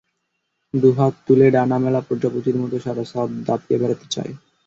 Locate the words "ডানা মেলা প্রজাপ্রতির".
1.55-2.57